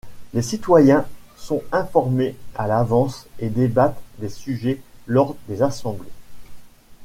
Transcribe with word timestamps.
Les 0.33 0.41
citoyens 0.41 1.05
sont 1.37 1.61
informés 1.71 2.35
à 2.55 2.65
l'avance 2.65 3.27
et 3.37 3.49
débattent 3.49 4.01
des 4.17 4.29
sujets 4.29 4.81
lors 5.05 5.35
des 5.47 5.61
assemblées. 5.61 6.09